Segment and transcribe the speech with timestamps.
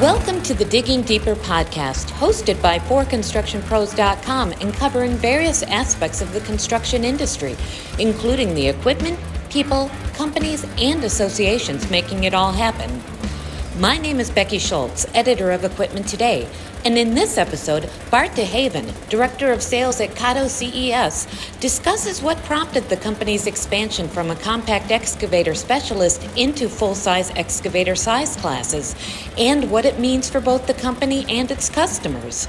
[0.00, 6.40] Welcome to the Digging Deeper podcast, hosted by ForConstructionPros.com and covering various aspects of the
[6.42, 7.56] construction industry,
[7.98, 13.02] including the equipment, people, companies, and associations making it all happen.
[13.80, 16.46] My name is Becky Schultz, editor of Equipment Today,
[16.86, 21.26] and in this episode, Bart DeHaven, Director of Sales at Kato CES,
[21.58, 27.96] discusses what prompted the company's expansion from a compact excavator specialist into full size excavator
[27.96, 28.94] size classes
[29.36, 32.46] and what it means for both the company and its customers.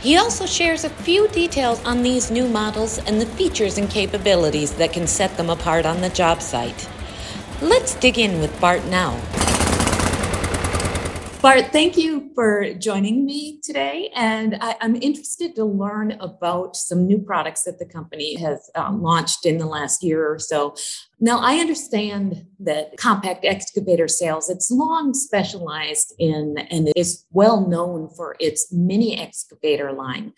[0.00, 4.72] He also shares a few details on these new models and the features and capabilities
[4.76, 6.88] that can set them apart on the job site.
[7.60, 9.20] Let's dig in with Bart now.
[11.44, 14.10] Bart, thank you for joining me today.
[14.14, 19.02] And I, am interested to learn about some new products that the company has um,
[19.02, 20.74] launched in the last year or so.
[21.20, 28.08] Now, I understand that compact excavator sales, it's long specialized in and is well known
[28.08, 30.32] for its mini excavator line.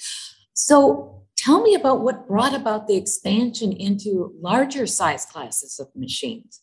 [0.55, 6.63] So, tell me about what brought about the expansion into larger size classes of machines.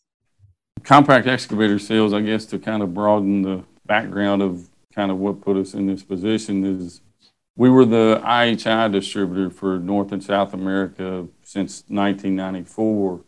[0.83, 5.41] Compact excavator sales, I guess, to kind of broaden the background of kind of what
[5.41, 7.01] put us in this position is
[7.55, 13.21] we were the IHI distributor for North and South America since 1994.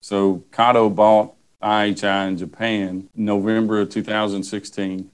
[0.00, 5.10] So Kato bought IHI in Japan November of 2016.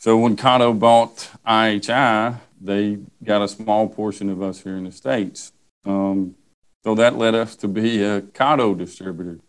[0.00, 4.92] So when Kato bought IHI, they got a small portion of us here in the
[4.92, 5.52] States.
[5.84, 6.36] Um,
[6.84, 9.40] so that led us to be a Kato distributor.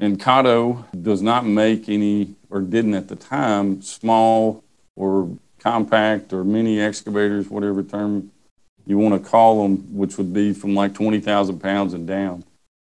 [0.00, 4.64] And Kato does not make any, or didn't at the time, small
[4.96, 8.30] or compact or mini excavators, whatever term
[8.86, 12.44] you want to call them, which would be from like 20,000 pounds and down.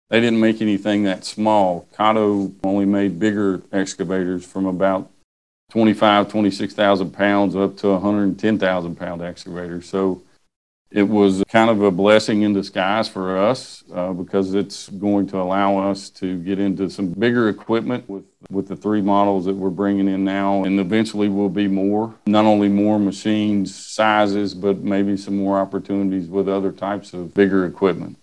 [0.09, 1.87] They didn't make anything that small.
[1.97, 5.09] Kato only made bigger excavators from about
[5.71, 9.89] 25, 26,000 pounds up to 110,000 pound excavators.
[9.89, 10.21] So
[10.89, 15.37] it was kind of a blessing in disguise for us uh, because it's going to
[15.37, 19.69] allow us to get into some bigger equipment with, with the three models that we're
[19.69, 20.63] bringing in now.
[20.63, 26.29] And eventually will be more, not only more machines, sizes, but maybe some more opportunities
[26.29, 28.17] with other types of bigger equipment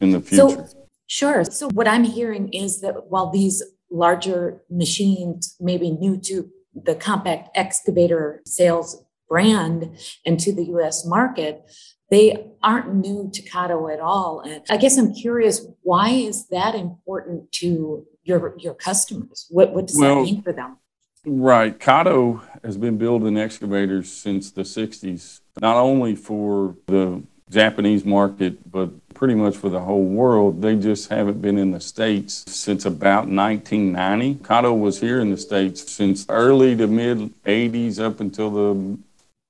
[0.00, 0.66] in the future.
[0.66, 1.44] So, sure.
[1.44, 6.94] So, what I'm hearing is that while these larger machines may be new to the
[6.94, 11.64] compact excavator sales brand and to the US market,
[12.10, 14.40] they aren't new to Kato at all.
[14.40, 19.46] And I guess I'm curious, why is that important to your your customers?
[19.50, 20.78] What what does well, that mean for them?
[21.26, 21.78] Right.
[21.78, 28.90] Kato has been building excavators since the 60s, not only for the Japanese market, but
[29.14, 30.60] pretty much for the whole world.
[30.60, 34.44] They just haven't been in the States since about 1990.
[34.44, 38.98] Kato was here in the States since early to mid 80s up until the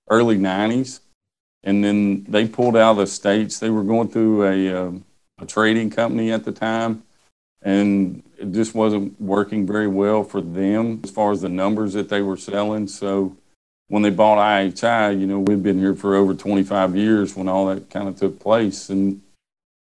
[0.08, 1.00] early 90s
[1.64, 3.58] and then they pulled out of the states.
[3.58, 4.92] They were going through a, uh,
[5.40, 7.02] a trading company at the time,
[7.62, 12.10] and it just wasn't working very well for them as far as the numbers that
[12.10, 12.86] they were selling.
[12.86, 13.36] So
[13.88, 17.66] when they bought IHI, you know, we'd been here for over 25 years when all
[17.66, 19.22] that kind of took place, and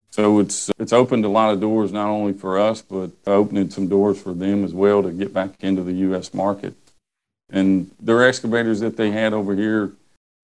[0.10, 3.90] so it's it's opened a lot of doors not only for us, but opening some
[3.90, 6.34] doors for them as well to get back into the U.S.
[6.34, 6.76] market.
[7.50, 9.94] And their excavators that they had over here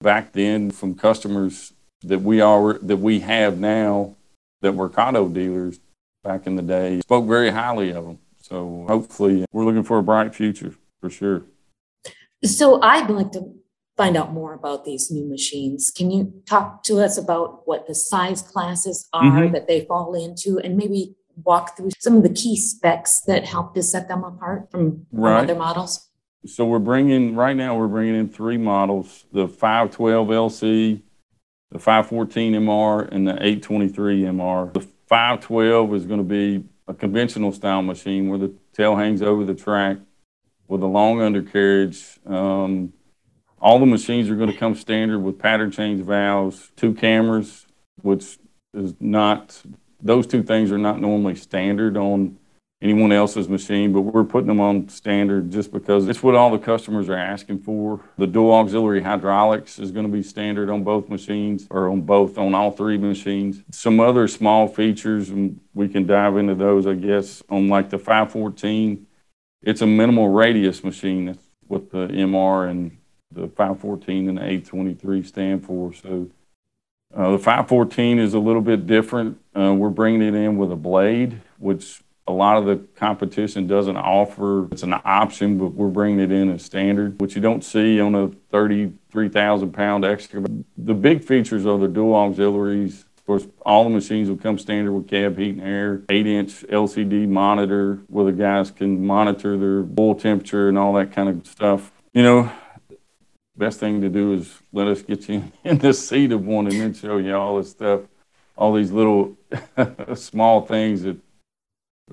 [0.02, 4.16] back then from customers that we are that we have now
[4.62, 5.80] that were Kato dealers
[6.24, 8.20] back in the day spoke very highly of them.
[8.42, 11.44] So hopefully we're looking for a bright future for sure.
[12.44, 13.54] So I'd like to
[13.96, 15.92] find out more about these new machines.
[15.96, 19.54] Can you talk to us about what the size classes are mm-hmm.
[19.54, 23.76] that they fall into and maybe walk through some of the key specs that help
[23.76, 25.40] to set them apart from, right.
[25.40, 26.10] from other models?
[26.46, 31.02] So we're bringing right now we're bringing in three models: the 512 LC,
[31.72, 34.74] the 514 MR, and the 823 MR.
[34.74, 39.46] The 512 is going to be a conventional style machine where the tail hangs over
[39.46, 39.98] the track
[40.68, 42.20] with a long undercarriage.
[42.26, 42.92] Um,
[43.62, 47.68] all the machines are going to come standard with pattern change valves, two cameras,
[48.02, 48.38] which
[48.74, 49.62] is not;
[50.02, 52.38] those two things are not normally standard on
[52.84, 56.60] anyone else's machine, but we're putting them on standard just because it's what all the
[56.60, 58.02] customers are asking for.
[58.18, 62.38] The dual auxiliary hydraulics is going to be standard on both machines or on both,
[62.38, 63.64] on all three machines.
[63.72, 67.98] Some other small features, and we can dive into those, I guess, on like the
[67.98, 69.08] 514.
[69.62, 71.28] It's a minimal radius machine.
[71.28, 72.98] That's what the MR and
[73.32, 75.94] the 514 and the 823 stand for.
[75.94, 76.30] So
[77.16, 79.40] uh, the 514 is a little bit different.
[79.58, 83.98] Uh, we're bringing it in with a blade, which a lot of the competition doesn't
[83.98, 84.68] offer.
[84.72, 88.16] It's an option, but we're bringing it in as standard, which you don't see on
[88.16, 90.64] a 33,000 pound excavator.
[90.78, 93.06] The big features are the dual auxiliaries.
[93.18, 96.52] Of course, all the machines will come standard with cab heat and air, 8 inch
[96.64, 101.46] LCD monitor where the guys can monitor their oil temperature and all that kind of
[101.48, 101.92] stuff.
[102.14, 102.52] You know,
[103.56, 106.80] best thing to do is let us get you in this seat of one and
[106.80, 108.02] then show you all this stuff,
[108.58, 109.38] all these little
[110.16, 111.18] small things that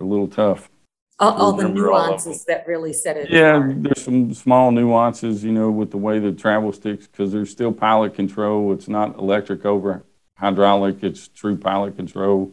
[0.00, 0.70] a little tough.
[1.18, 3.82] All, all the nuances that really set it Yeah, apart.
[3.82, 7.72] there's some small nuances, you know, with the way the travel sticks, because there's still
[7.72, 8.72] pilot control.
[8.72, 10.02] It's not electric over
[10.38, 12.52] hydraulic, it's true pilot control.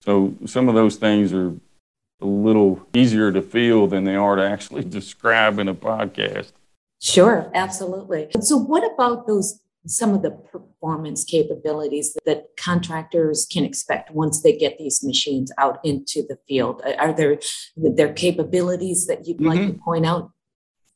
[0.00, 1.54] So some of those things are
[2.22, 6.52] a little easier to feel than they are to actually describe in a podcast.
[7.02, 8.28] Sure, absolutely.
[8.40, 14.56] So, what about those some of the performance capabilities that contractors can expect once they
[14.56, 16.82] get these machines out into the field?
[16.98, 17.38] Are there
[17.76, 19.82] their capabilities that you'd like to mm-hmm.
[19.82, 20.30] point out?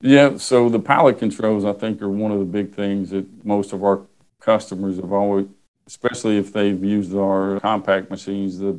[0.00, 3.72] Yeah, so the pilot controls, I think, are one of the big things that most
[3.72, 4.02] of our
[4.38, 5.46] customers have always,
[5.86, 8.78] especially if they've used our compact machines, the,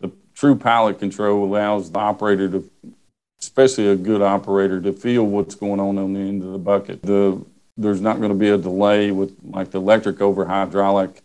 [0.00, 2.68] the true pilot control allows the operator to,
[3.40, 7.02] especially a good operator, to feel what's going on on the end of the bucket.
[7.02, 7.40] The
[7.76, 11.22] there's not going to be a delay with like the electric over hydraulic.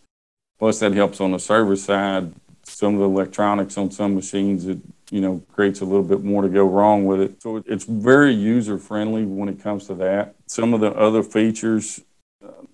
[0.58, 2.34] Plus, that helps on the service side.
[2.64, 4.80] Some of the electronics on some machines, it
[5.12, 7.42] you know creates a little bit more to go wrong with it.
[7.42, 10.36] So it's very user friendly when it comes to that.
[10.48, 12.02] Some of the other features,
[12.44, 12.66] uh,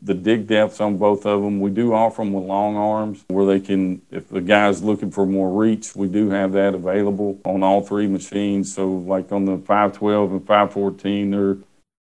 [0.00, 3.46] the dig depths on both of them, we do offer them with long arms where
[3.46, 7.62] they can, if the guy's looking for more reach, we do have that available on
[7.62, 8.72] all three machines.
[8.72, 11.56] So like on the 512 and 514, they're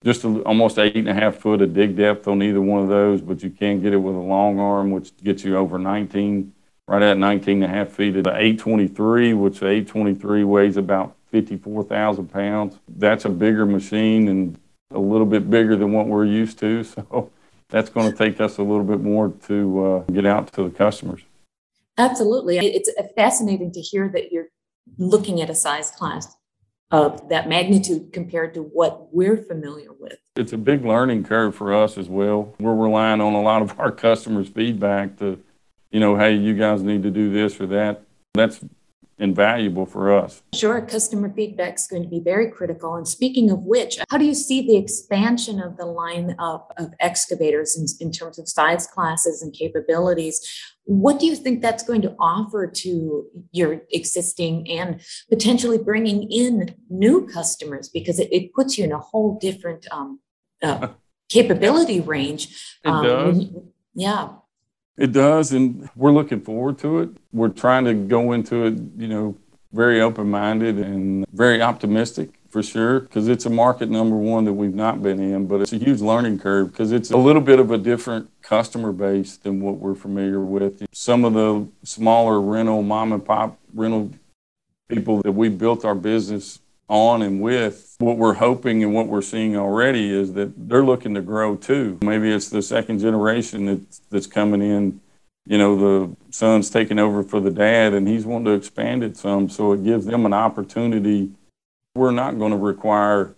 [0.03, 2.89] just a, almost eight and a half foot of dig depth on either one of
[2.89, 6.53] those, but you can get it with a long arm, which gets you over 19,
[6.87, 8.11] right at 19 and a half feet.
[8.11, 12.79] The 823, which the 823 weighs about 54,000 pounds.
[12.87, 14.59] That's a bigger machine and
[14.91, 16.83] a little bit bigger than what we're used to.
[16.93, 17.31] So
[17.69, 20.69] that's going to take us a little bit more to uh, get out to the
[20.69, 21.21] customers.
[21.97, 22.59] Absolutely.
[22.59, 24.49] It's fascinating to hear that you're
[24.99, 26.35] looking at a size class
[26.93, 30.19] of that magnitude compared to what we're familiar with.
[30.35, 32.53] It's a big learning curve for us as well.
[32.59, 35.41] We're relying on a lot of our customers' feedback to,
[35.91, 38.03] you know, hey, you guys need to do this or that.
[38.35, 38.63] That's
[39.17, 40.43] invaluable for us.
[40.53, 42.95] Sure, customer feedback is going to be very critical.
[42.95, 46.93] And speaking of which, how do you see the expansion of the lineup of, of
[46.99, 50.47] excavators in, in terms of size classes and capabilities?
[50.85, 56.75] What do you think that's going to offer to your existing and potentially bringing in
[56.89, 57.89] new customers?
[57.89, 60.19] Because it, it puts you in a whole different um,
[60.61, 60.89] uh,
[61.29, 62.77] capability range.
[62.83, 63.49] It um, does.
[63.95, 64.29] yeah.
[64.95, 67.09] It does, and we're looking forward to it.
[67.31, 69.35] We're trying to go into it, you know,
[69.71, 74.53] very open minded and very optimistic for sure, because it's a market number one that
[74.53, 77.59] we've not been in, but it's a huge learning curve because it's a little bit
[77.59, 80.85] of a different customer base than what we're familiar with.
[80.91, 84.11] Some of the smaller rental, mom and pop rental
[84.87, 87.95] people that we built our business on and with.
[87.97, 91.97] What we're hoping and what we're seeing already is that they're looking to grow too.
[92.03, 95.01] Maybe it's the second generation that's, that's coming in.
[95.47, 99.17] You know, the son's taking over for the dad and he's wanting to expand it
[99.17, 99.49] some.
[99.49, 101.31] So it gives them an opportunity.
[101.95, 103.35] We're not going to require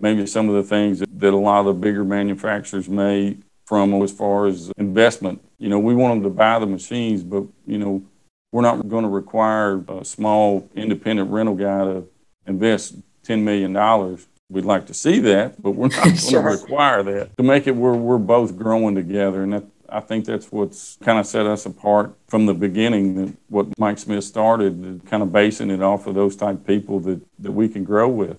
[0.00, 4.10] maybe some of the things that, a lot of the bigger manufacturers may from as
[4.10, 5.40] far as investment.
[5.58, 8.02] You know, we want them to buy the machines, but, you know,
[8.50, 12.04] we're not going to require a small independent rental guy to
[12.46, 14.18] invest $10 million.
[14.50, 16.42] We'd like to see that, but we're not going sure.
[16.42, 19.44] to require that to make it where we're both growing together.
[19.44, 23.14] And that, I think that's what's kind of set us apart from the beginning.
[23.14, 26.98] That what Mike Smith started, kind of basing it off of those type of people
[27.00, 28.38] that, that we can grow with.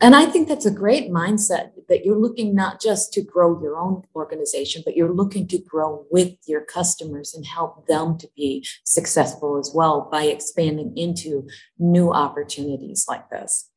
[0.00, 3.76] And I think that's a great mindset that you're looking not just to grow your
[3.76, 8.64] own organization, but you're looking to grow with your customers and help them to be
[8.84, 11.48] successful as well by expanding into
[11.80, 13.70] new opportunities like this.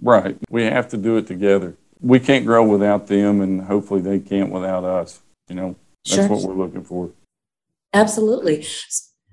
[0.00, 0.38] Right.
[0.48, 1.76] We have to do it together.
[2.00, 5.20] We can't grow without them, and hopefully they can't without us.
[5.48, 5.76] You know,
[6.08, 6.28] that's sure.
[6.28, 7.10] what we're looking for.
[7.92, 8.66] Absolutely.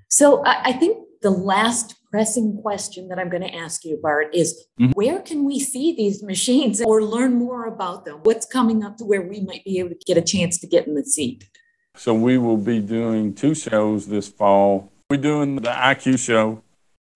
[0.08, 4.66] So I think the last pressing question that I'm going to ask you, Bart, is
[4.80, 4.92] mm-hmm.
[4.92, 8.20] where can we see these machines or learn more about them?
[8.22, 10.86] What's coming up to where we might be able to get a chance to get
[10.86, 11.48] in the seat?
[11.96, 14.92] So we will be doing two shows this fall.
[15.10, 16.62] We're doing the ICUEE show,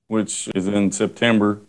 [0.09, 1.61] which is in September,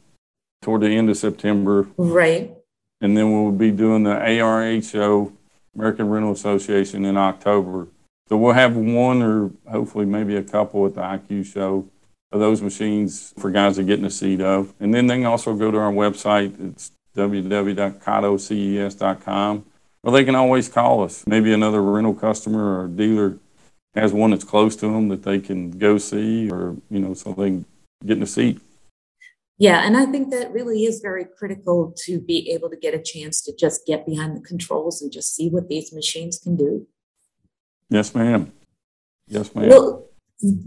[0.62, 1.88] toward the end of September.
[1.98, 2.54] Right.
[3.02, 5.34] And then we'll be doing the ARA show,
[5.76, 7.88] American Rental Association, in October.
[8.30, 11.88] So we'll have one or hopefully maybe a couple at the ICUEE show
[12.32, 14.74] of those machines for guys to get in the seat of.
[14.80, 16.70] And then they can also go to our website.
[16.70, 19.66] It's www.katoces.com.
[20.04, 21.28] Or they can always call us.
[21.28, 23.38] Maybe another rental customer or dealer
[23.94, 27.34] has one that's close to them that they can go see or, you know, so
[27.34, 27.66] they can
[28.06, 28.62] get in the seat.
[29.62, 33.00] Yeah, and I think that really is very critical to be able to get a
[33.00, 36.88] chance to just get behind the controls and just see what these machines can do.
[37.88, 38.52] Yes, ma'am.
[39.28, 39.70] Yes, ma'am.
[39.70, 40.08] Well,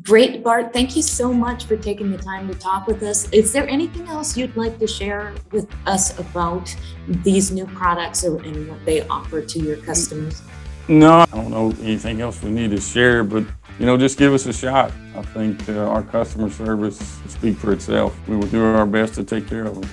[0.03, 0.73] great, Bart.
[0.73, 3.29] Thank you so much for taking the time to talk with us.
[3.33, 6.73] Is there anything else you'd like to share with us about
[7.09, 10.41] these new products and what they offer to your customers?
[10.87, 13.45] No, I don't know anything else we need to share, but
[13.79, 14.93] you know, just give us a shot.
[15.17, 18.17] I think uh, our customer service speak for itself.
[18.29, 19.91] We will do our best to take care of them.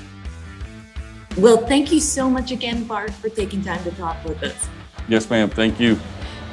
[1.37, 4.67] Well, thank you so much again, Bart, for taking time to talk with us.
[5.07, 5.49] Yes, ma'am.
[5.49, 5.97] Thank you.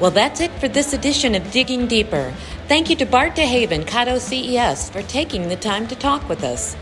[0.00, 2.32] Well, that's it for this edition of Digging Deeper.
[2.68, 6.76] Thank you to Bart DeHaven, Kato CES, for taking the time to talk with us.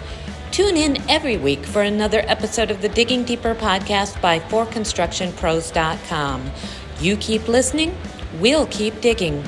[0.50, 6.50] Tune in every week for another episode of the Digging Deeper podcast by ForConstructionPros.com.
[7.00, 7.96] You keep listening,
[8.38, 9.42] we'll keep digging.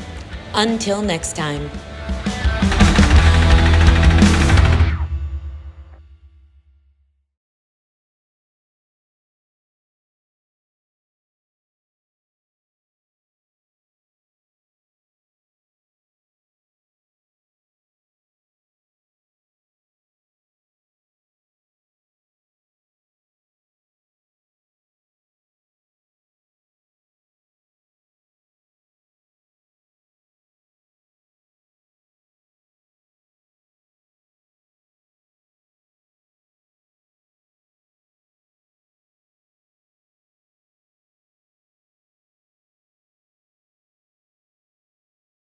[0.54, 1.70] Until next time.